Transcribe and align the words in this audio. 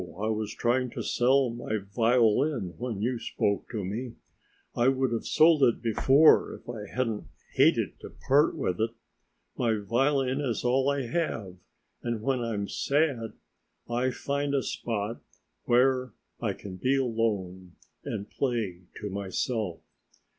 I 0.17 0.29
was 0.29 0.51
trying 0.51 0.89
to 0.97 1.03
sell 1.03 1.51
my 1.51 1.77
violin 1.77 2.73
when 2.79 3.03
you 3.03 3.19
spoke 3.19 3.69
to 3.69 3.85
me, 3.85 4.05
and 4.05 4.15
I 4.75 4.87
would 4.87 5.11
have 5.11 5.27
sold 5.27 5.61
it 5.61 5.79
before, 5.79 6.55
if 6.55 6.67
I 6.67 6.87
hadn't 6.91 7.27
hated 7.53 7.99
to 7.99 8.09
part 8.27 8.55
with 8.57 8.81
it. 8.81 8.89
My 9.57 9.75
violin 9.75 10.41
is 10.41 10.63
all 10.63 10.89
I 10.89 11.05
have 11.05 11.55
and 12.01 12.23
when 12.23 12.39
I'm 12.39 12.67
sad, 12.67 13.33
I 13.87 14.09
find 14.09 14.55
a 14.55 14.63
spot 14.63 15.21
where 15.65 16.13
I 16.41 16.53
can 16.53 16.77
be 16.77 16.95
alone 16.97 17.73
and 18.03 18.27
play 18.27 18.81
to 19.01 19.09
myself. 19.11 19.81